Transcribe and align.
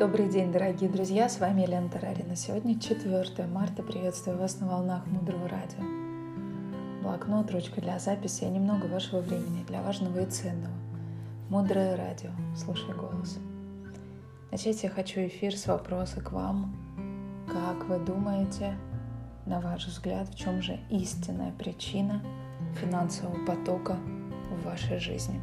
Добрый 0.00 0.30
день, 0.30 0.50
дорогие 0.50 0.88
друзья, 0.88 1.28
с 1.28 1.40
вами 1.40 1.66
Лена 1.66 1.90
Тарарина. 1.90 2.34
Сегодня 2.34 2.80
4 2.80 3.46
марта, 3.46 3.82
приветствую 3.82 4.38
вас 4.38 4.58
на 4.58 4.66
волнах 4.66 5.06
Мудрого 5.06 5.46
Радио. 5.46 5.82
Блокнот, 7.02 7.50
ручка 7.50 7.82
для 7.82 7.98
записи 7.98 8.44
и 8.44 8.48
немного 8.48 8.86
вашего 8.86 9.20
времени 9.20 9.62
для 9.68 9.82
важного 9.82 10.20
и 10.20 10.24
ценного. 10.24 10.72
Мудрое 11.50 11.96
Радио, 11.96 12.30
слушай 12.56 12.94
голос. 12.94 13.38
Начать 14.50 14.82
я 14.82 14.88
хочу 14.88 15.20
эфир 15.20 15.54
с 15.54 15.66
вопроса 15.66 16.22
к 16.22 16.32
вам. 16.32 16.74
Как 17.46 17.86
вы 17.86 17.98
думаете, 17.98 18.78
на 19.44 19.60
ваш 19.60 19.86
взгляд, 19.86 20.30
в 20.30 20.34
чем 20.34 20.62
же 20.62 20.80
истинная 20.88 21.52
причина 21.52 22.22
финансового 22.80 23.44
потока 23.44 23.98
в 24.50 24.64
вашей 24.64 24.98
жизни? 24.98 25.42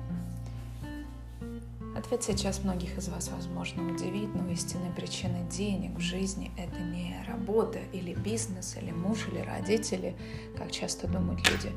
Ответ 1.98 2.22
сейчас 2.22 2.64
многих 2.64 2.96
из 2.96 3.10
вас, 3.10 3.30
возможно, 3.30 3.92
удивит, 3.92 4.30
но 4.36 4.48
истинная 4.52 4.92
причина 4.92 5.42
денег 5.50 5.98
в 5.98 6.00
жизни– 6.00 6.52
это 6.58 6.80
не 6.80 7.16
работа 7.28 7.80
или 7.92 8.14
бизнес, 8.14 8.78
или 8.80 8.92
муж, 8.92 9.28
или 9.28 9.40
родители, 9.40 10.16
как 10.56 10.72
часто 10.72 11.08
думают 11.08 11.42
люди. 11.50 11.72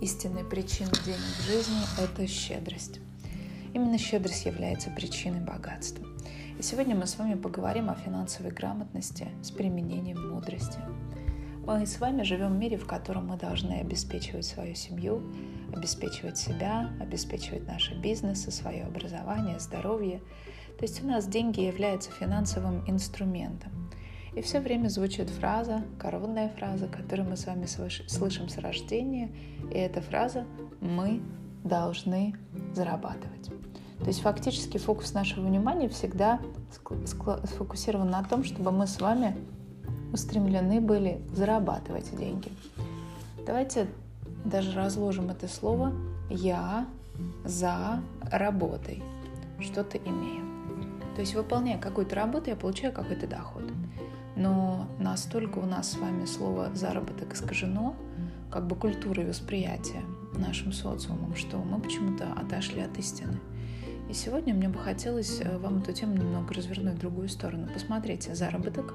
Истинная 0.00 0.44
причина 0.44 0.92
денег 1.04 1.20
в 1.20 1.44
жизни– 1.44 1.76
это 2.02 2.26
щедрость. 2.26 3.00
Именно 3.74 3.98
щедрость 3.98 4.46
является 4.46 4.88
причиной 4.88 5.40
богатства. 5.40 6.06
И 6.58 6.62
сегодня 6.62 6.96
мы 6.96 7.06
с 7.06 7.18
вами 7.18 7.34
поговорим 7.34 7.90
о 7.90 7.96
финансовой 7.96 8.52
грамотности 8.52 9.28
с 9.42 9.50
применением 9.50 10.30
мудрости. 10.30 10.78
Мы 11.66 11.84
с 11.84 11.98
вами 11.98 12.22
живем 12.22 12.52
в 12.52 12.56
мире, 12.56 12.76
в 12.76 12.86
котором 12.86 13.26
мы 13.26 13.36
должны 13.36 13.80
обеспечивать 13.80 14.44
свою 14.44 14.76
семью, 14.76 15.20
обеспечивать 15.74 16.38
себя, 16.38 16.92
обеспечивать 17.00 17.66
наши 17.66 17.92
бизнесы, 18.00 18.52
свое 18.52 18.84
образование, 18.84 19.58
здоровье. 19.58 20.20
То 20.78 20.84
есть 20.84 21.02
у 21.02 21.08
нас 21.08 21.26
деньги 21.26 21.62
являются 21.62 22.12
финансовым 22.12 22.88
инструментом. 22.88 23.72
И 24.36 24.42
все 24.42 24.60
время 24.60 24.86
звучит 24.86 25.28
фраза, 25.28 25.82
коронная 25.98 26.50
фраза, 26.50 26.86
которую 26.86 27.30
мы 27.30 27.36
с 27.36 27.48
вами 27.48 27.66
слышим 27.66 28.48
с 28.48 28.58
рождения. 28.58 29.34
И 29.72 29.76
эта 29.76 30.00
фраза 30.00 30.46
«мы 30.80 31.20
должны 31.64 32.36
зарабатывать». 32.76 33.50
То 33.98 34.06
есть 34.06 34.20
фактически 34.20 34.78
фокус 34.78 35.14
нашего 35.14 35.44
внимания 35.44 35.88
всегда 35.88 36.40
сфокусирован 37.06 38.08
на 38.08 38.22
том, 38.22 38.44
чтобы 38.44 38.70
мы 38.70 38.86
с 38.86 39.00
вами 39.00 39.36
устремлены 40.12 40.80
были 40.80 41.20
зарабатывать 41.34 42.16
деньги. 42.16 42.50
Давайте 43.46 43.86
даже 44.44 44.72
разложим 44.72 45.30
это 45.30 45.48
слово 45.48 45.92
«я 46.30 46.86
за 47.44 48.00
работой». 48.30 49.02
Что-то 49.60 49.98
имею. 49.98 50.44
То 51.14 51.20
есть, 51.20 51.34
выполняя 51.34 51.78
какую-то 51.78 52.14
работу, 52.14 52.50
я 52.50 52.56
получаю 52.56 52.92
какой-то 52.92 53.26
доход. 53.26 53.62
Но 54.36 54.86
настолько 54.98 55.58
у 55.58 55.64
нас 55.66 55.92
с 55.92 55.96
вами 55.96 56.26
слово 56.26 56.70
«заработок» 56.74 57.32
искажено, 57.32 57.96
как 58.50 58.66
бы 58.66 58.76
культурой 58.76 59.26
восприятия 59.26 60.02
нашим 60.34 60.72
социумом, 60.72 61.34
что 61.34 61.56
мы 61.56 61.80
почему-то 61.80 62.26
отошли 62.32 62.82
от 62.82 62.98
истины. 62.98 63.38
И 64.10 64.12
сегодня 64.12 64.54
мне 64.54 64.68
бы 64.68 64.78
хотелось 64.78 65.40
э, 65.40 65.58
вам 65.58 65.78
эту 65.78 65.92
тему 65.92 66.14
немного 66.14 66.54
развернуть 66.54 66.94
в 66.94 66.98
другую 66.98 67.28
сторону. 67.28 67.68
Посмотрите, 67.72 68.34
заработок, 68.34 68.94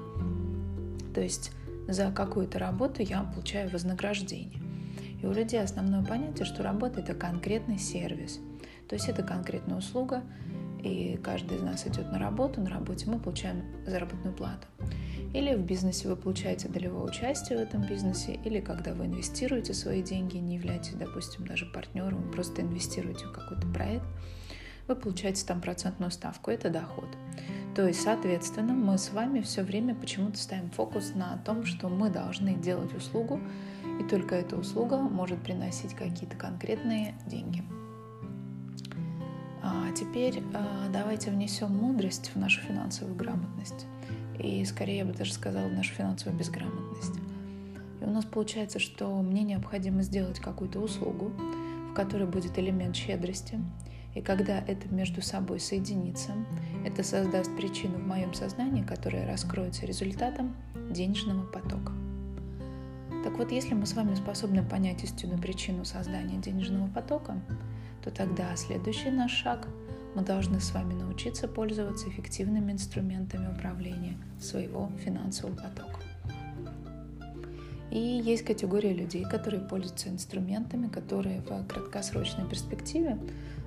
то 1.12 1.20
есть 1.20 1.52
за 1.88 2.10
какую-то 2.10 2.58
работу 2.58 3.02
я 3.02 3.22
получаю 3.22 3.70
вознаграждение. 3.70 4.60
И 5.22 5.26
у 5.26 5.32
людей 5.32 5.62
основное 5.62 6.04
понятие, 6.04 6.44
что 6.44 6.62
работа– 6.62 7.00
это 7.02 7.14
конкретный 7.14 7.78
сервис. 7.78 8.40
То 8.88 8.96
есть 8.96 9.08
это 9.08 9.22
конкретная 9.22 9.78
услуга, 9.78 10.22
и 10.82 11.18
каждый 11.22 11.58
из 11.58 11.62
нас 11.62 11.86
идет 11.86 12.10
на 12.10 12.18
работу, 12.18 12.60
на 12.60 12.70
работе 12.70 13.08
мы 13.08 13.18
получаем 13.18 13.62
заработную 13.86 14.34
плату. 14.34 14.66
Или 15.32 15.54
в 15.54 15.64
бизнесе 15.64 16.08
вы 16.08 16.16
получаете 16.16 16.68
долевое 16.68 17.04
участие 17.04 17.58
в 17.58 17.62
этом 17.62 17.86
бизнесе, 17.86 18.38
или 18.44 18.60
когда 18.60 18.92
вы 18.92 19.06
инвестируете 19.06 19.72
свои 19.72 20.02
деньги, 20.02 20.36
не 20.36 20.56
являетесь, 20.56 20.94
допустим, 20.94 21.46
даже 21.46 21.66
партнером, 21.66 22.30
просто 22.32 22.60
инвестируете 22.60 23.26
в 23.26 23.32
какой-то 23.32 23.66
проект, 23.68 24.04
вы 24.88 24.96
получаете 24.96 25.46
там 25.46 25.60
процентную 25.60 26.10
ставку, 26.10 26.50
это 26.50 26.68
доход. 26.68 27.08
То 27.74 27.86
есть, 27.86 28.02
соответственно, 28.02 28.74
мы 28.74 28.98
с 28.98 29.12
вами 29.12 29.40
все 29.40 29.62
время 29.62 29.94
почему-то 29.94 30.36
ставим 30.36 30.70
фокус 30.70 31.12
на 31.14 31.38
том, 31.38 31.64
что 31.64 31.88
мы 31.88 32.10
должны 32.10 32.54
делать 32.54 32.94
услугу, 32.94 33.40
и 33.98 34.04
только 34.04 34.34
эта 34.34 34.56
услуга 34.56 34.98
может 34.98 35.42
приносить 35.42 35.94
какие-то 35.94 36.36
конкретные 36.36 37.14
деньги. 37.26 37.62
А 39.62 39.90
теперь 39.92 40.42
а, 40.54 40.88
давайте 40.92 41.30
внесем 41.30 41.74
мудрость 41.74 42.32
в 42.34 42.38
нашу 42.38 42.60
финансовую 42.62 43.14
грамотность. 43.14 43.86
И 44.38 44.64
скорее 44.64 44.98
я 44.98 45.04
бы 45.04 45.12
даже 45.12 45.32
сказала, 45.32 45.68
в 45.68 45.72
нашу 45.72 45.94
финансовую 45.94 46.38
безграмотность. 46.38 47.14
И 48.00 48.04
у 48.04 48.10
нас 48.10 48.24
получается, 48.24 48.80
что 48.80 49.16
мне 49.22 49.44
необходимо 49.44 50.02
сделать 50.02 50.40
какую-то 50.40 50.80
услугу, 50.80 51.32
в 51.90 51.94
которой 51.94 52.26
будет 52.26 52.58
элемент 52.58 52.96
щедрости. 52.96 53.60
И 54.14 54.20
когда 54.20 54.58
это 54.58 54.92
между 54.92 55.22
собой 55.22 55.60
соединится, 55.60 56.32
это 56.84 57.02
создаст 57.02 57.54
причину 57.56 57.98
в 57.98 58.06
моем 58.06 58.34
сознании, 58.34 58.82
которая 58.82 59.26
раскроется 59.26 59.86
результатом 59.86 60.56
денежного 60.90 61.44
потока. 61.46 61.92
Так 63.24 63.38
вот, 63.38 63.52
если 63.52 63.74
мы 63.74 63.86
с 63.86 63.94
вами 63.94 64.14
способны 64.14 64.62
понять 64.64 65.04
истинную 65.04 65.40
причину 65.40 65.84
создания 65.84 66.38
денежного 66.38 66.88
потока, 66.88 67.40
то 68.02 68.10
тогда 68.10 68.54
следующий 68.56 69.10
наш 69.10 69.32
шаг– 69.32 69.68
мы 70.14 70.22
должны 70.22 70.60
с 70.60 70.72
вами 70.72 70.94
научиться 70.94 71.48
пользоваться 71.48 72.08
эффективными 72.08 72.72
инструментами 72.72 73.50
управления 73.50 74.16
своего 74.40 74.90
финансового 75.02 75.56
потока. 75.56 76.00
И 77.90 77.98
есть 77.98 78.44
категория 78.44 78.94
людей, 78.94 79.24
которые 79.24 79.62
пользуются 79.62 80.08
инструментами, 80.08 80.88
которые 80.88 81.40
в 81.40 81.66
краткосрочной 81.66 82.48
перспективе, 82.48 83.18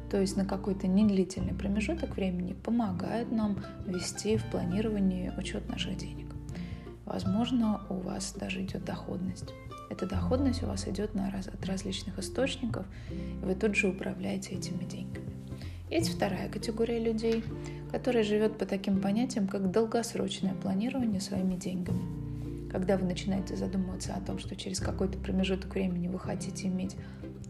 то 0.09 0.19
есть 0.19 0.37
на 0.37 0.45
какой-то 0.45 0.87
недлительный 0.87 1.53
промежуток 1.53 2.15
времени, 2.15 2.53
помогают 2.53 3.31
нам 3.31 3.57
вести 3.85 4.37
в 4.37 4.45
планировании 4.45 5.31
учет 5.37 5.67
наших 5.69 5.97
денег. 5.97 6.27
Возможно, 7.05 7.81
у 7.89 7.95
вас 7.95 8.33
даже 8.33 8.63
идет 8.63 8.83
доходность. 8.83 9.53
Эта 9.89 10.07
доходность 10.07 10.63
у 10.63 10.67
вас 10.67 10.87
идет 10.87 11.13
на 11.13 11.29
раз, 11.29 11.47
от 11.47 11.63
различных 11.65 12.17
источников, 12.17 12.85
и 13.11 13.45
вы 13.45 13.55
тут 13.55 13.75
же 13.75 13.89
управляете 13.89 14.55
этими 14.55 14.83
деньгами. 14.83 15.35
Есть 15.89 16.15
вторая 16.15 16.49
категория 16.49 16.99
людей, 16.99 17.43
которая 17.91 18.23
живет 18.23 18.57
по 18.57 18.65
таким 18.65 18.99
понятиям, 19.01 19.47
как 19.47 19.69
долгосрочное 19.71 20.55
планирование 20.55 21.21
своими 21.21 21.55
деньгами. 21.55 22.69
Когда 22.71 22.97
вы 22.97 23.05
начинаете 23.05 23.55
задумываться 23.55 24.15
о 24.15 24.21
том, 24.21 24.39
что 24.39 24.55
через 24.55 24.79
какой-то 24.79 25.19
промежуток 25.19 25.75
времени 25.75 26.07
вы 26.07 26.19
хотите 26.19 26.67
иметь 26.67 26.95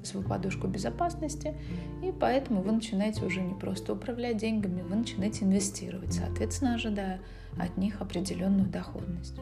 свою 0.03 0.28
подушку 0.28 0.68
безопасности, 0.68 1.56
и 2.03 2.12
поэтому 2.12 2.62
вы 2.62 2.72
начинаете 2.72 3.25
уже 3.25 3.41
не 3.41 3.53
просто 3.53 3.94
управлять 3.94 4.38
деньгами, 4.38 4.81
вы 4.81 4.96
начинаете 4.96 5.46
инвестировать, 5.46 6.13
соответственно, 6.13 6.75
ожидая 6.75 7.22
от 7.57 7.78
них 7.78 8.01
определенную 8.01 8.69
доходность. 8.69 9.35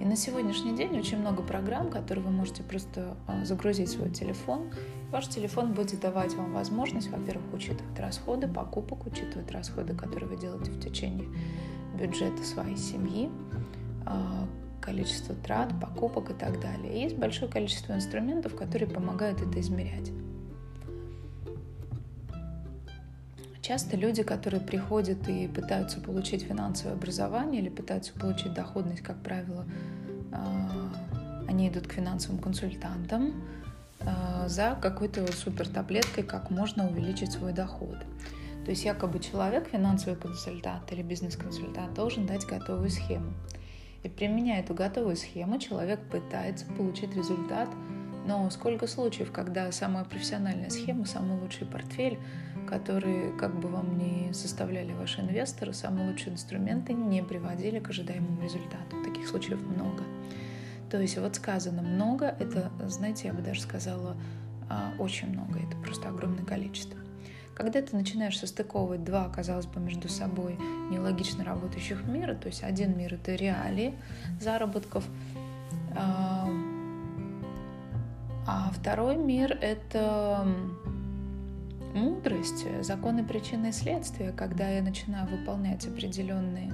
И 0.00 0.04
на 0.04 0.16
сегодняшний 0.16 0.76
день 0.76 0.98
очень 0.98 1.18
много 1.18 1.42
программ, 1.42 1.90
которые 1.90 2.24
вы 2.24 2.30
можете 2.30 2.62
просто 2.62 3.16
а, 3.26 3.44
загрузить 3.44 3.88
в 3.88 3.92
свой 3.92 4.10
телефон. 4.10 4.72
Ваш 5.10 5.28
телефон 5.28 5.72
будет 5.72 6.00
давать 6.00 6.34
вам 6.34 6.52
возможность, 6.52 7.10
во-первых, 7.10 7.54
учитывать 7.54 7.98
расходы 7.98 8.48
покупок, 8.48 9.06
учитывать 9.06 9.50
расходы, 9.52 9.94
которые 9.94 10.28
вы 10.28 10.36
делаете 10.36 10.72
в 10.72 10.80
течение 10.80 11.28
бюджета 11.98 12.42
своей 12.42 12.76
семьи, 12.76 13.30
а, 14.04 14.48
количество 14.84 15.34
трат, 15.34 15.72
покупок 15.80 16.30
и 16.30 16.34
так 16.34 16.60
далее. 16.60 16.94
И 16.94 17.02
есть 17.02 17.16
большое 17.16 17.50
количество 17.50 17.94
инструментов, 17.94 18.54
которые 18.54 18.88
помогают 18.88 19.40
это 19.40 19.58
измерять. 19.60 20.12
Часто 23.62 23.96
люди, 23.96 24.22
которые 24.22 24.60
приходят 24.60 25.26
и 25.26 25.48
пытаются 25.48 25.98
получить 25.98 26.42
финансовое 26.42 26.94
образование 26.94 27.62
или 27.62 27.70
пытаются 27.70 28.12
получить 28.12 28.52
доходность, 28.52 29.00
как 29.00 29.22
правило, 29.22 29.64
а, 30.32 30.92
они 31.48 31.70
идут 31.70 31.86
к 31.86 31.92
финансовым 31.94 32.42
консультантам 32.42 33.42
а, 34.00 34.46
за 34.48 34.78
какой-то 34.82 35.26
супер 35.32 35.66
таблеткой, 35.66 36.24
как 36.24 36.50
можно 36.50 36.86
увеличить 36.86 37.32
свой 37.32 37.54
доход. 37.54 37.96
То 38.66 38.70
есть 38.70 38.84
якобы 38.84 39.18
человек, 39.18 39.68
финансовый 39.68 40.16
консультант 40.16 40.92
или 40.92 41.02
бизнес-консультант, 41.02 41.94
должен 41.94 42.26
дать 42.26 42.44
готовую 42.44 42.90
схему. 42.90 43.32
И 44.04 44.08
применяя 44.08 44.62
эту 44.62 44.74
готовую 44.74 45.16
схему, 45.16 45.58
человек 45.58 45.98
пытается 46.10 46.66
получить 46.66 47.16
результат. 47.16 47.68
Но 48.26 48.48
сколько 48.50 48.86
случаев, 48.86 49.32
когда 49.32 49.70
самая 49.72 50.04
профессиональная 50.04 50.70
схема, 50.70 51.04
самый 51.04 51.38
лучший 51.40 51.66
портфель 51.66 52.18
которые, 52.64 53.32
как 53.32 53.58
бы 53.58 53.68
вам 53.68 53.98
ни 53.98 54.32
составляли 54.32 54.92
ваши 54.92 55.20
инвесторы, 55.20 55.72
самые 55.72 56.10
лучшие 56.10 56.32
инструменты 56.32 56.92
не 56.92 57.22
приводили 57.22 57.78
к 57.78 57.90
ожидаемому 57.90 58.42
результату. 58.42 59.02
Таких 59.04 59.28
случаев 59.28 59.60
много. 59.62 60.02
То 60.90 61.00
есть 61.00 61.18
вот 61.18 61.36
сказано 61.36 61.82
много, 61.82 62.26
это, 62.26 62.70
знаете, 62.86 63.28
я 63.28 63.34
бы 63.34 63.42
даже 63.42 63.62
сказала, 63.62 64.16
а, 64.68 64.92
очень 64.98 65.28
много, 65.28 65.58
это 65.58 65.76
просто 65.78 66.08
огромное 66.08 66.44
количество. 66.44 66.98
Когда 67.54 67.80
ты 67.80 67.96
начинаешь 67.96 68.38
состыковывать 68.38 69.04
два, 69.04 69.28
казалось 69.28 69.66
бы, 69.66 69.80
между 69.80 70.08
собой 70.08 70.58
нелогично 70.90 71.44
работающих 71.44 72.04
мира, 72.04 72.34
то 72.34 72.48
есть 72.48 72.64
один 72.64 72.98
мир— 72.98 73.14
это 73.14 73.34
реалии 73.34 73.94
заработков, 74.40 75.04
а, 75.96 76.48
а 78.46 78.70
второй 78.72 79.16
мир— 79.16 79.56
это 79.60 80.46
мудрость, 81.94 82.66
законы 82.82 83.24
причины 83.24 83.68
и 83.68 83.72
следствия, 83.72 84.32
когда 84.32 84.68
я 84.68 84.82
начинаю 84.82 85.28
выполнять 85.28 85.86
определенные 85.86 86.72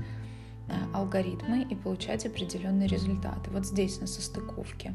а, 0.69 1.01
алгоритмы 1.01 1.63
и 1.63 1.75
получать 1.75 2.25
определенные 2.25 2.89
результаты. 2.89 3.51
Вот 3.51 3.67
здесь 3.67 4.01
на 4.01 4.07
состыковке 4.07 4.95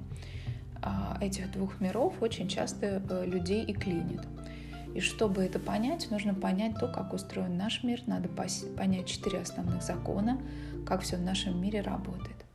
а, 0.81 1.17
этих 1.21 1.51
двух 1.51 1.79
миров 1.79 2.15
очень 2.21 2.47
часто 2.47 3.03
э, 3.07 3.25
людей 3.25 3.63
и 3.63 3.73
клинит. 3.73 4.21
И 4.95 5.01
чтобы 5.01 5.43
это 5.43 5.59
понять, 5.59 6.09
нужно 6.09 6.33
понять 6.33 6.79
то, 6.79 6.87
как 6.87 7.11
устроен 7.13 7.57
наш 7.57 7.83
мир, 7.83 8.01
надо 8.07 8.29
понять 8.29 9.07
четыре 9.07 9.39
основных 9.39 9.83
закона, 9.83 10.41
как 10.85 11.01
все 11.01 11.17
в 11.17 11.21
нашем 11.21 11.61
мире 11.61 11.81
работает. 11.81 12.45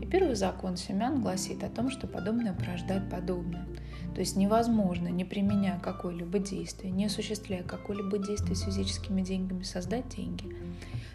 И 0.00 0.06
первый 0.06 0.34
закон 0.34 0.78
семян 0.78 1.20
гласит 1.20 1.62
о 1.62 1.68
том, 1.68 1.90
что 1.90 2.06
подобное 2.06 2.54
порождает 2.54 3.10
подобное. 3.10 3.66
То 4.14 4.20
есть 4.20 4.34
невозможно, 4.34 5.08
не 5.08 5.26
применяя 5.26 5.78
какое-либо 5.78 6.38
действие, 6.38 6.90
не 6.90 7.04
осуществляя 7.04 7.62
какое-либо 7.62 8.16
действие 8.16 8.56
с 8.56 8.62
физическими 8.62 9.20
деньгами, 9.20 9.62
создать 9.62 10.08
деньги. 10.08 10.56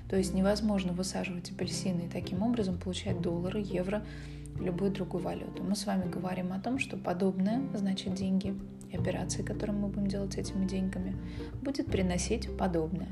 То 0.08 0.16
есть 0.16 0.36
невозможно 0.36 0.94
высаживать 0.94 1.50
апельсины 1.50 2.02
и 2.02 2.10
таким 2.10 2.44
образом 2.44 2.78
получать 2.78 3.22
доллары, 3.22 3.60
евро, 3.60 4.06
любую 4.60 4.92
другую 4.92 5.24
валюту. 5.24 5.64
Мы 5.64 5.76
с 5.76 5.88
вами 5.88 6.08
говорим 6.08 6.54
о 6.54 6.60
том, 6.60 6.78
что 6.78 6.96
подобное, 6.96 7.64
значит 7.74 8.14
деньги 8.14 8.56
операции, 8.97 9.44
которые 9.44 9.75
мы 9.75 9.88
будем 9.88 10.07
делать 10.07 10.38
этими 10.38 10.65
деньгами, 10.65 11.15
будет 11.62 11.88
приносить 11.88 12.56
подобное. 12.57 13.09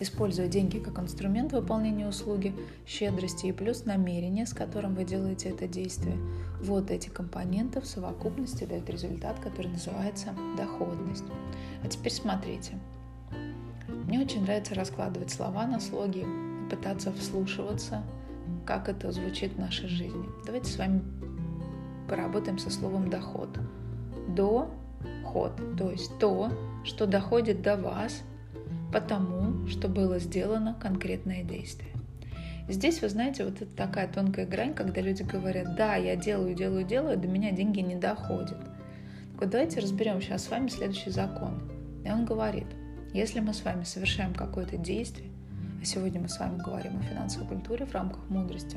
Используя 0.00 0.46
деньги 0.46 0.78
как 0.78 1.00
инструмент 1.00 1.52
выполнения 1.52 2.06
услуги, 2.06 2.54
щедрости 2.86 3.46
и 3.46 3.52
плюс 3.52 3.84
намерение, 3.84 4.46
с 4.46 4.54
которым 4.54 4.94
вы 4.94 5.04
делаете 5.04 5.48
это 5.48 5.66
действие, 5.66 6.16
вот 6.60 6.90
эти 6.90 7.08
компоненты 7.08 7.80
в 7.80 7.86
совокупности 7.86 8.64
дают 8.64 8.88
результат, 8.88 9.40
который 9.40 9.72
называется 9.72 10.34
доходность. 10.56 11.24
А 11.82 11.88
теперь 11.88 12.12
смотрите. 12.12 12.78
Мне 14.06 14.20
очень 14.20 14.42
нравится 14.42 14.74
раскладывать 14.74 15.30
слова 15.30 15.66
на 15.66 15.80
слоги 15.80 16.20
и 16.20 16.70
пытаться 16.70 17.12
вслушиваться 17.12 18.04
как 18.68 18.88
это 18.88 19.10
звучит 19.12 19.54
в 19.54 19.58
нашей 19.58 19.88
жизни. 19.88 20.28
Давайте 20.44 20.70
с 20.70 20.76
вами 20.76 21.02
поработаем 22.06 22.58
со 22.58 22.68
словом 22.68 23.08
доход. 23.08 23.48
Доход, 24.28 25.52
то 25.76 25.90
есть 25.90 26.18
то, 26.18 26.50
что 26.84 27.06
доходит 27.06 27.62
до 27.62 27.76
вас, 27.76 28.22
потому 28.92 29.66
что 29.68 29.88
было 29.88 30.18
сделано 30.18 30.76
конкретное 30.80 31.42
действие. 31.42 31.92
Здесь, 32.68 33.00
вы 33.00 33.08
знаете, 33.08 33.44
вот 33.44 33.62
это 33.62 33.74
такая 33.74 34.08
тонкая 34.08 34.46
грань, 34.46 34.74
когда 34.74 35.00
люди 35.00 35.22
говорят, 35.22 35.74
да, 35.74 35.96
я 35.96 36.16
делаю, 36.16 36.54
делаю, 36.54 36.84
делаю, 36.84 37.16
до 37.16 37.26
меня 37.26 37.50
деньги 37.50 37.80
не 37.80 37.94
доходят. 37.94 38.58
Так 38.58 39.40
вот 39.40 39.50
давайте 39.50 39.80
разберем 39.80 40.20
сейчас 40.20 40.44
с 40.44 40.50
вами 40.50 40.68
следующий 40.68 41.10
закон. 41.10 41.62
И 42.04 42.10
он 42.10 42.26
говорит, 42.26 42.66
если 43.14 43.40
мы 43.40 43.54
с 43.54 43.64
вами 43.64 43.84
совершаем 43.84 44.34
какое-то 44.34 44.76
действие, 44.76 45.30
а 45.80 45.84
сегодня 45.84 46.20
мы 46.20 46.28
с 46.28 46.38
вами 46.38 46.58
говорим 46.58 46.98
о 46.98 47.02
финансовой 47.02 47.48
культуре 47.48 47.86
в 47.86 47.92
рамках 47.92 48.28
мудрости. 48.28 48.76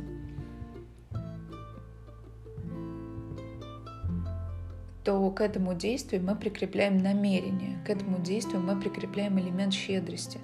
То 5.03 5.29
к 5.31 5.41
этому 5.41 5.73
действию 5.73 6.23
мы 6.23 6.35
прикрепляем 6.35 6.97
намерение, 6.97 7.77
к 7.85 7.89
этому 7.89 8.19
действию 8.19 8.61
мы 8.61 8.79
прикрепляем 8.79 9.39
элемент 9.39 9.73
щедрости. 9.73 10.39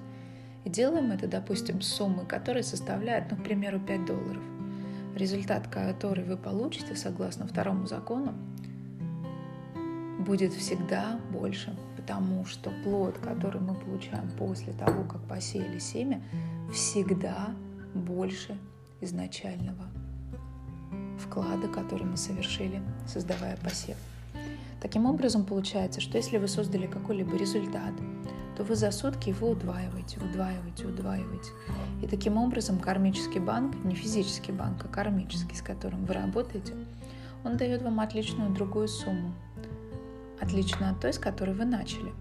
И 0.64 0.70
делаем 0.70 1.12
это, 1.12 1.28
допустим, 1.28 1.80
суммы, 1.80 2.26
которая 2.26 2.62
составляет, 2.62 3.30
ну, 3.30 3.36
к 3.36 3.44
примеру, 3.44 3.80
5 3.80 4.04
долларов. 4.04 4.42
Результат, 5.14 5.68
который 5.68 6.24
вы 6.24 6.36
получите, 6.36 6.94
согласно 6.96 7.46
второму 7.46 7.86
закону, 7.86 8.34
будет 10.18 10.52
всегда 10.52 11.20
больше 11.30 11.76
тому, 12.08 12.46
что 12.46 12.70
плод, 12.82 13.18
который 13.18 13.60
мы 13.60 13.74
получаем 13.74 14.30
после 14.38 14.72
того, 14.72 15.04
как 15.04 15.20
посеяли 15.22 15.78
семя, 15.78 16.22
всегда 16.72 17.50
больше 17.94 18.56
изначального 19.02 19.84
вклада, 21.18 21.68
который 21.68 22.06
мы 22.06 22.16
совершили, 22.16 22.80
создавая 23.06 23.58
посев. 23.58 23.96
Таким 24.80 25.06
образом, 25.06 25.44
получается, 25.44 26.00
что 26.00 26.16
если 26.16 26.38
вы 26.38 26.46
создали 26.46 26.86
какой-либо 26.86 27.36
результат, 27.36 27.92
то 28.56 28.64
вы 28.64 28.74
за 28.76 28.90
сутки 28.90 29.30
его 29.30 29.50
удваиваете, 29.50 30.18
удваиваете, 30.18 30.86
удваиваете. 30.86 31.50
И 32.02 32.06
таким 32.06 32.36
образом 32.36 32.78
кармический 32.78 33.40
банк, 33.40 33.74
не 33.84 33.94
физический 33.94 34.52
банк, 34.52 34.84
а 34.84 34.88
кармический, 34.88 35.56
с 35.56 35.62
которым 35.62 36.04
вы 36.04 36.14
работаете, 36.14 36.74
он 37.44 37.56
дает 37.56 37.82
вам 37.82 38.00
отличную 38.00 38.50
другую 38.50 38.88
сумму, 38.88 39.32
отлично 40.40 40.90
от 40.90 41.00
той, 41.00 41.12
с 41.12 41.18
которой 41.18 41.54
вы 41.54 41.64
начали. 41.64 42.12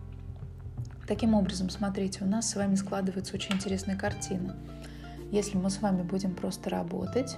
Таким 1.08 1.34
образом, 1.34 1.70
смотрите, 1.70 2.24
у 2.24 2.28
нас 2.28 2.50
с 2.50 2.56
вами 2.56 2.76
складывается 2.76 3.34
очень 3.34 3.56
интересная 3.56 3.96
картина. 3.96 4.58
Если 5.32 5.58
мы 5.58 5.70
с 5.70 5.82
вами 5.82 6.04
будем 6.04 6.36
просто 6.36 6.70
работать, 6.70 7.38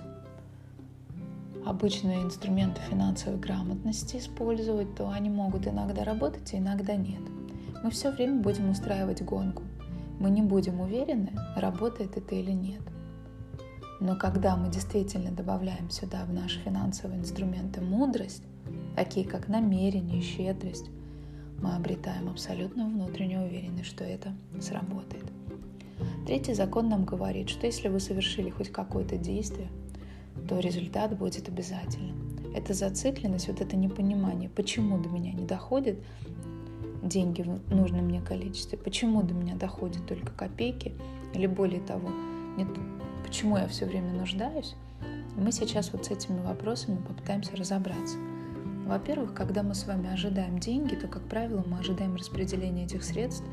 обычные 1.70 2.24
инструменты 2.24 2.82
финансовой 2.90 3.40
грамотности 3.40 4.18
использовать, 4.18 4.96
то 4.96 5.10
они 5.10 5.30
могут 5.30 5.68
иногда 5.68 6.04
работать, 6.04 6.54
а 6.54 6.58
иногда 6.58 6.96
нет. 6.96 7.22
Мы 7.84 7.92
все 7.92 8.12
время 8.12 8.42
будем 8.42 8.70
устраивать 8.70 9.24
гонку. 9.24 9.64
Мы 10.20 10.32
не 10.32 10.42
будем 10.42 10.82
уверены, 10.82 11.32
работает 11.56 12.18
это 12.18 12.36
или 12.36 12.52
нет. 12.52 12.82
Но 14.00 14.16
когда 14.16 14.56
мы 14.56 14.70
действительно 14.70 15.32
добавляем 15.32 15.90
сюда 15.90 16.26
в 16.26 16.34
наши 16.34 16.60
финансовые 16.60 17.20
инструменты 17.20 17.82
мудрость, 17.82 18.44
такие 18.96 19.26
как 19.26 19.48
намерение, 19.48 20.22
щедрость, 20.22 20.90
мы 21.62 21.76
обретаем 21.76 22.30
абсолютную 22.30 22.90
внутреннюю 22.90 23.46
уверенность, 23.46 23.90
что 23.90 24.04
это 24.04 24.34
сработает. 24.62 25.26
Третий 26.26 26.54
закон 26.54 26.90
нам 26.90 27.06
говорит, 27.06 27.50
что 27.50 27.66
если 27.66 27.90
вы 27.90 28.00
совершили 28.00 28.50
хоть 28.50 28.72
какое-то 28.72 29.18
действие, 29.18 29.70
то 30.50 30.60
результат 30.60 31.16
будет 31.16 31.48
обязательно. 31.48 32.14
Это 32.56 32.74
зацикленность, 32.74 33.48
вот 33.48 33.62
это 33.62 33.78
непонимание, 33.78 34.50
почему 34.50 34.98
до 34.98 35.08
меня 35.08 35.32
не 35.32 35.46
доходят 35.46 36.00
деньги 37.04 37.44
в 37.44 37.74
нужном 37.74 38.06
мне 38.06 38.20
количестве, 38.20 38.78
почему 38.78 39.22
до 39.22 39.36
меня 39.36 39.56
доходят 39.56 40.06
только 40.08 40.34
копейки, 40.34 40.94
или 41.36 41.46
более 41.46 41.82
того, 41.82 42.10
нет, 42.58 42.68
почему 43.24 43.58
я 43.58 43.68
все 43.68 43.86
время 43.86 44.12
нуждаюсь, 44.12 44.74
мы 45.38 45.52
сейчас 45.52 45.94
вот 45.94 46.08
с 46.08 46.12
этими 46.12 46.42
вопросами 46.42 46.98
попытаемся 46.98 47.56
разобраться. 47.56 48.18
Во-первых, 48.88 49.36
когда 49.36 49.62
мы 49.62 49.76
с 49.76 49.86
вами 49.86 50.12
ожидаем 50.12 50.58
деньги, 50.58 50.96
то, 50.96 51.08
как 51.08 51.22
правило, 51.22 51.64
мы 51.68 51.78
ожидаем 51.78 52.16
распределения 52.16 52.86
этих 52.86 53.04
средств 53.04 53.46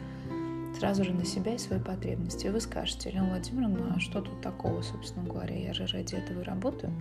сразу 0.79 1.05
же 1.05 1.13
на 1.13 1.25
себя 1.25 1.55
и 1.55 1.59
свои 1.59 1.79
потребности. 1.79 2.47
И 2.47 2.51
вы 2.51 2.61
скажете, 2.61 3.09
Елена 3.09 3.29
Владимировна, 3.29 3.95
а 3.97 4.01
что 4.01 4.21
тут 4.21 4.41
такого, 4.43 4.83
собственно 4.83 5.27
говоря? 5.27 5.57
Я 5.57 5.73
же 5.73 5.87
ради 5.87 6.15
этого 6.15 6.41
и 6.41 6.45
работаю. 6.45 6.93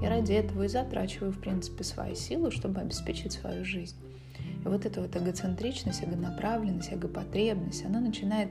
Я 0.00 0.08
ради 0.08 0.32
этого 0.32 0.62
и 0.62 0.68
затрачиваю, 0.68 1.32
в 1.32 1.38
принципе, 1.38 1.84
свои 1.84 2.14
силы, 2.14 2.50
чтобы 2.50 2.80
обеспечить 2.80 3.32
свою 3.32 3.64
жизнь. 3.64 3.96
И 4.64 4.68
вот 4.68 4.86
эта 4.86 5.02
вот 5.02 5.14
эгоцентричность, 5.14 6.02
эгонаправленность, 6.02 6.92
эгопотребность, 6.92 7.84
она 7.84 8.00
начинает 8.00 8.50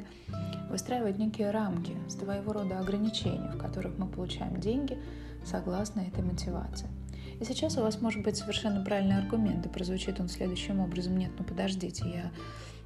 выстраивать 0.69 1.17
некие 1.17 1.49
рамки, 1.49 1.93
своего 2.07 2.53
рода 2.53 2.79
ограничения, 2.79 3.51
в 3.51 3.57
которых 3.57 3.97
мы 3.97 4.07
получаем 4.07 4.59
деньги 4.59 4.97
согласно 5.43 6.01
этой 6.01 6.23
мотивации. 6.23 6.87
И 7.39 7.45
сейчас 7.45 7.77
у 7.77 7.81
вас 7.81 8.01
может 8.01 8.23
быть 8.23 8.37
совершенно 8.37 8.83
правильный 8.83 9.17
аргумент, 9.17 9.65
и 9.65 9.69
прозвучит 9.69 10.19
он 10.19 10.27
следующим 10.27 10.79
образом. 10.79 11.17
Нет, 11.17 11.31
ну 11.39 11.45
подождите, 11.45 12.03
я 12.05 12.31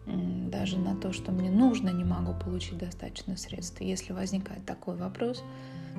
даже 0.05 0.77
на 0.77 0.95
то, 0.95 1.13
что 1.13 1.31
мне 1.31 1.49
нужно, 1.49 1.89
не 1.89 2.03
могу 2.03 2.33
получить 2.33 2.77
достаточно 2.77 3.37
средств. 3.37 3.81
Если 3.81 4.13
возникает 4.13 4.65
такой 4.65 4.95
вопрос, 4.95 5.43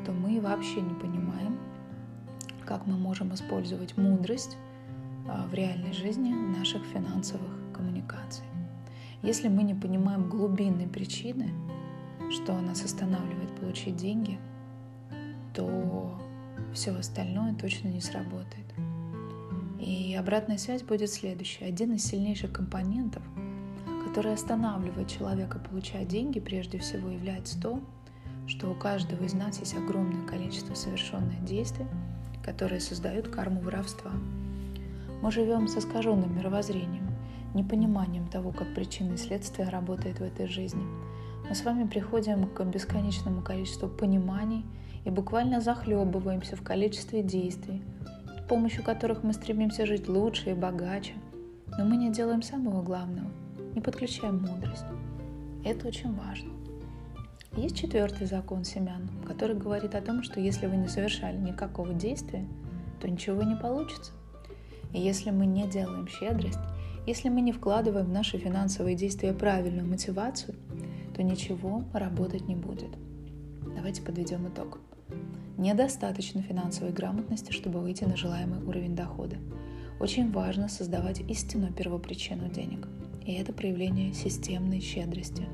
то 0.04 0.12
мы 0.12 0.40
вообще 0.40 0.80
не 0.80 0.94
понимаем, 0.94 1.58
как 2.64 2.86
мы 2.86 2.96
можем 2.96 3.32
использовать 3.34 3.96
мудрость 3.96 4.56
а, 5.28 5.46
в 5.46 5.54
реальной 5.54 5.92
жизни 5.92 6.32
наших 6.32 6.82
финансовых 6.84 7.50
коммуникаций. 7.72 8.44
Если 9.22 9.48
мы 9.48 9.62
не 9.62 9.74
понимаем 9.74 10.28
глубинной 10.28 10.86
причины, 10.86 11.50
что 12.30 12.60
нас 12.60 12.84
останавливает 12.84 13.54
получить 13.58 13.96
деньги, 13.96 14.38
то 15.54 16.20
все 16.74 16.92
остальное 16.92 17.54
точно 17.54 17.88
не 17.88 18.00
сработает. 18.00 18.66
И 19.80 20.14
обратная 20.14 20.58
связь 20.58 20.82
будет 20.82 21.10
следующая. 21.10 21.66
Один 21.66 21.94
из 21.94 22.04
сильнейших 22.04 22.52
компонентов, 22.52 23.22
который 24.14 24.34
останавливает 24.34 25.08
человека 25.08 25.58
получать 25.58 26.06
деньги, 26.06 26.38
прежде 26.38 26.78
всего 26.78 27.10
является 27.10 27.60
то, 27.60 27.80
что 28.46 28.70
у 28.70 28.74
каждого 28.74 29.24
из 29.24 29.34
нас 29.34 29.58
есть 29.58 29.74
огромное 29.74 30.24
количество 30.24 30.72
совершенных 30.74 31.44
действий, 31.44 31.86
которые 32.44 32.80
создают 32.80 33.26
карму 33.26 33.60
воровства. 33.60 34.12
Мы 35.20 35.32
живем 35.32 35.66
с 35.66 35.76
искаженным 35.76 36.36
мировоззрением. 36.36 37.10
непониманием 37.54 38.28
того, 38.28 38.52
как 38.52 38.72
причины 38.72 39.14
и 39.14 39.16
следствия 39.16 39.68
работают 39.68 40.20
в 40.20 40.22
этой 40.22 40.46
жизни. 40.46 40.84
Мы 41.48 41.56
с 41.56 41.64
вами 41.64 41.84
приходим 41.84 42.46
к 42.46 42.62
бесконечному 42.62 43.42
количеству 43.42 43.88
пониманий 43.88 44.64
и 45.04 45.10
буквально 45.10 45.60
захлебываемся 45.60 46.54
в 46.54 46.62
количестве 46.62 47.24
действий, 47.24 47.82
с 48.38 48.48
помощью 48.48 48.84
которых 48.84 49.24
мы 49.24 49.32
стремимся 49.32 49.86
жить 49.86 50.08
лучше 50.08 50.50
и 50.50 50.54
богаче. 50.54 51.14
Но 51.76 51.84
мы 51.84 51.96
не 51.96 52.12
делаем 52.12 52.42
самого 52.42 52.80
главного, 52.80 53.28
не 53.74 53.80
подключаем 53.80 54.40
мудрость. 54.40 54.84
Это 55.64 55.88
очень 55.88 56.14
важно. 56.14 56.50
Есть 57.56 57.76
четвертый 57.76 58.26
закон 58.26 58.64
семян, 58.64 59.08
который 59.26 59.56
говорит 59.56 59.94
о 59.94 60.00
том, 60.00 60.22
что 60.22 60.40
если 60.40 60.66
вы 60.66 60.76
не 60.76 60.88
совершали 60.88 61.36
никакого 61.36 61.92
действия, 61.92 62.46
то 63.00 63.08
ничего 63.08 63.42
не 63.42 63.54
получится. 63.54 64.12
И 64.92 65.00
если 65.00 65.30
мы 65.30 65.46
не 65.46 65.68
делаем 65.68 66.08
щедрость, 66.08 66.58
если 67.06 67.28
мы 67.28 67.42
не 67.42 67.52
вкладываем 67.52 68.06
в 68.06 68.12
наши 68.12 68.38
финансовые 68.38 68.96
действия 68.96 69.32
правильную 69.32 69.86
мотивацию, 69.86 70.56
то 71.14 71.22
ничего 71.22 71.84
работать 71.92 72.48
не 72.48 72.56
будет. 72.56 72.90
Давайте 73.76 74.02
подведем 74.02 74.48
итог. 74.48 74.78
Недостаточно 75.56 76.42
финансовой 76.42 76.92
грамотности, 76.92 77.52
чтобы 77.52 77.80
выйти 77.80 78.04
на 78.04 78.16
желаемый 78.16 78.62
уровень 78.64 78.96
дохода. 78.96 79.36
Очень 80.00 80.32
важно 80.32 80.68
создавать 80.68 81.20
истинную 81.20 81.72
первопричину 81.72 82.48
денег. 82.48 82.88
И 83.24 83.32
это 83.34 83.52
проявление 83.52 84.12
системной 84.12 84.80
щедрости. 84.80 85.46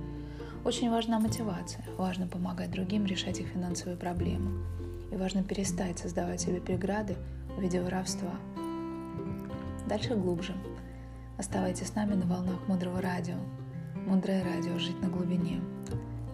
Очень 0.65 0.91
важна 0.91 1.21
мотивация. 1.21 1.85
Важно 1.97 2.27
помогать 2.27 2.71
другим 2.71 3.07
решать 3.07 3.41
их 3.41 3.49
финансовые 3.49 3.97
проблемы. 3.97 4.65
И 5.13 5.17
важно 5.17 5.43
перестать 5.43 5.99
создавать 5.99 6.41
себе 6.41 6.61
преграды 6.61 7.17
в 7.57 7.61
виде 7.61 7.81
воровства. 7.81 8.33
Дальше 9.89 10.15
глубже. 10.15 10.55
Оставайтесь 11.39 11.89
с 11.89 11.95
нами 11.95 12.15
на 12.15 12.27
волнах 12.27 12.69
Мудрого 12.69 13.01
Радио. 13.01 13.37
Мудрое 14.07 14.45
Радио 14.45 14.79
«Жить 14.79 15.01
на 15.01 15.09
глубине». 15.09 15.61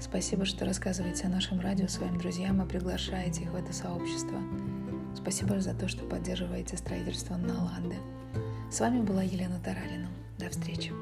Спасибо, 0.00 0.44
что 0.44 0.64
рассказываете 0.66 1.26
о 1.26 1.30
нашем 1.30 1.60
радио 1.60 1.88
своим 1.88 2.18
друзьям 2.18 2.60
и 2.62 2.68
приглашаете 2.68 3.44
их 3.44 3.52
в 3.52 3.56
это 3.56 3.72
сообщество. 3.72 4.38
Спасибо 5.14 5.58
за 5.60 5.74
то, 5.74 5.88
что 5.88 6.04
поддерживаете 6.04 6.76
строительство 6.76 7.36
Наланды. 7.36 7.96
С 8.70 8.80
вами 8.80 9.00
была 9.00 9.22
Елена 9.22 9.58
Тарарина. 9.64 10.08
До 10.38 10.50
встречи. 10.50 10.92